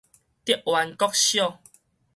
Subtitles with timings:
[0.43, 1.59] 竹灣國小